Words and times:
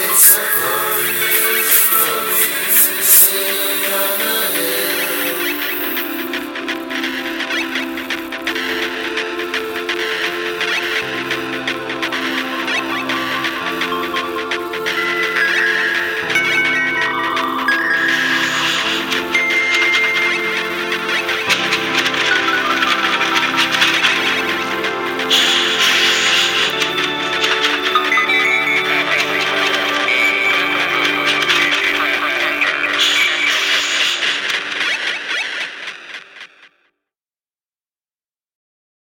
it's 0.00 0.77